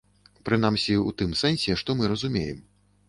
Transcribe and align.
Прынамсі, 0.47 0.95
у 1.09 1.13
тым 1.21 1.35
сэнсе, 1.43 1.77
што 1.83 1.97
мы 2.01 2.11
разумеем. 2.13 2.59